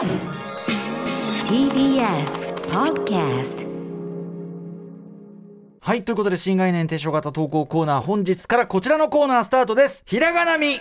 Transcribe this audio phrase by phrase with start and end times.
[0.00, 0.08] TBS
[2.70, 3.66] Podcast
[5.82, 10.04] はいということで新概念提唱型投稿コーナー本日からこちらのコーナースタートです。
[10.06, 10.80] ひらがなみ。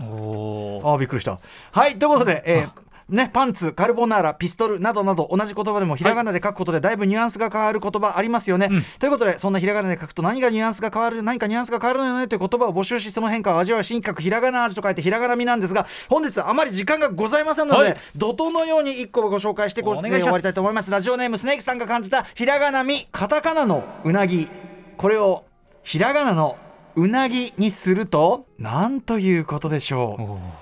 [0.00, 1.40] おあーびっくりした。
[1.72, 2.81] はいということで、えー
[3.12, 8.70] ね、パンツ、カルボナーラ、ピストルなどなど同じ言葉でもひらがなで書くことでだいぶニュアンスが変わる言葉ありますよね。
[8.98, 12.28] ということでそんなひらがなで書くと何がニュアンスが変わる何かニュアンスが変わるのよね？
[12.28, 17.96] という言葉を募集しその変化を味わう新格ひらがな味と書いてひらがなみなんですが本日あまり時間がございませんので、はい。
[18.16, 20.22] 怒涛のように1個をご紹介してごお願いします。
[20.22, 20.90] 終わりたいと思います。
[20.90, 24.48] ラジオネームスネークさんが感じたひらがなみカタカナのうなぎ。
[24.96, 25.44] これを
[25.82, 26.56] ひらがなの
[26.94, 30.38] うなぎにするとなんということでしょ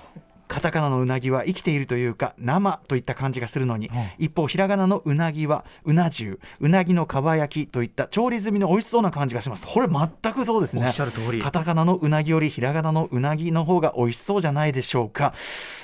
[0.51, 9.65] おカタカナのうなぎは生きているというか生といった感じがするのに、一方ひらがなのうなぎはうな重うなぎのかば焼きといった調理済みの美味しそうな感じがします。
[9.65, 10.85] これ全くそうですね。
[10.85, 11.41] おっしゃる通り。
[11.41, 15.33] カタカナのうなぎよりひらがなのうなぎの方が美味しそうじゃないでしょうか。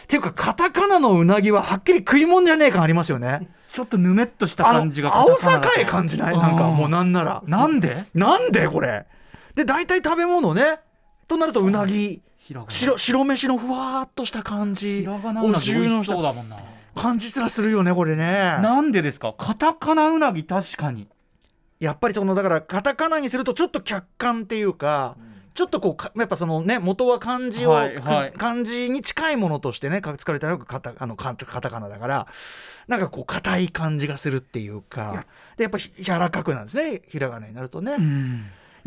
[0.03, 3.47] っていうかカタカナのうなぎははっきり食い物じゃねえ感ありますよね。
[3.70, 6.38] ちょっとぬめっとした感じが青さかい感じない？
[6.38, 7.42] なんかもうなんなら。
[7.47, 8.03] なんで？
[8.14, 9.05] なんでこれ？
[9.55, 10.80] で大体食べ物ね
[11.28, 15.00] となるとうなぎ白白飯のふわーっとした感じ。
[15.02, 16.58] ひらがなうなぎ美味しそうだもんな。
[16.95, 18.25] 感じすらするよねこれね。
[18.61, 19.33] なんでですか？
[19.38, 21.08] カタカナうなぎ確かに。
[21.80, 25.16] やっぱりそのだからカタカナにするとちょっと客観っていうか、
[25.53, 28.33] ちょっとこうかやっぱそのね元は漢字を、はいはい。
[28.33, 32.28] 漢字に近いものとしてねか使われたのがカタあのカタカナだから
[32.88, 35.25] なんかこう硬い感じがするっていうか。
[35.58, 37.98] でやっぱひ柔らかくなんですねひらがなになるとね、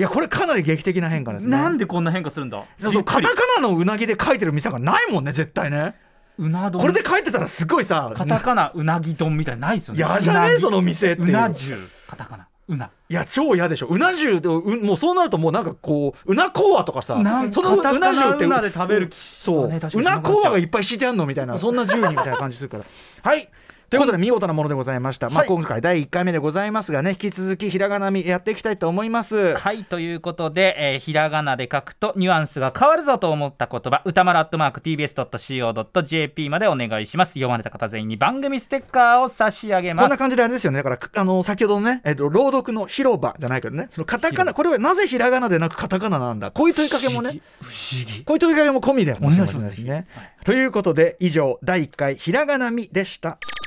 [0.00, 1.54] いやこれかなり劇的な変化ですね。
[1.54, 2.64] なんでこんな変化するんだ？
[2.80, 5.94] そうそうカタカナのうなぎで書いてる店がないもんね絶対ね。
[6.38, 6.80] うな丼。
[6.80, 9.98] これで書いてたらすごいさカタカナうなぎ丼みたいないですよね。
[9.98, 11.28] 嫌じゃねうなぎその店っていう。
[11.28, 12.48] うな重カタカナ。
[12.68, 12.90] うな。
[13.10, 13.88] いや超嫌でしょ。
[13.88, 20.02] うな重でうもうそうなるともうなんかこううなこわとかさなんそのうな重ってうなで食べる気そう、う。
[20.02, 22.84] なこわがいっぱい敷いてあんのみたいなそんな重にみたいな感じするから。
[23.22, 23.50] はい
[23.91, 29.56] ということで見事なものでございました、まあ、はい今回第1回目でございますがね引き続きひらがなみやっていきたいと思います。
[29.56, 29.83] はい。
[29.83, 37.30] ということで、えーひらがなで書くとニュアンスが変わるぞと思った言葉歌丸アットマーク TBS.CO.JP までお願いします。
[37.30, 40.05] 読まれた方全員に番組ステッカーを差し上げます。
[40.05, 40.84] こんな感じであれですよね。
[40.84, 46.52] だからあの先ほどのね、えっと、朗読の広場じゃないけどねそのカタカナこれはなぜひらがなでなくカタカナなんだ？
[46.52, 48.22] こういう問いかけもね不思議。
[48.24, 49.78] こういう問いかけも込みでお願いしますです。
[49.84, 50.07] ね。
[50.45, 53.39] ということで以上第1回ひらがなみでした。